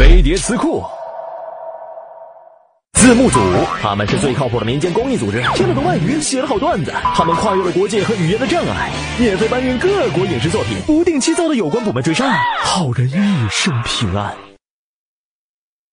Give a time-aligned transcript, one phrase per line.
[0.00, 0.82] 飞碟词库。
[2.94, 3.38] 字幕组，
[3.82, 6.90] 他们是最靠谱的民间公益组织，听了懂外语，写了好段子。
[7.14, 12.24] 他们跨越了国界和语言的障碍，免费搬运各国影视作品，不定期遭到有关部门追杀，
[12.62, 14.34] 好人一生平安。